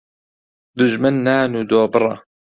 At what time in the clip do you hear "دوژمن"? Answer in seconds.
0.77-1.15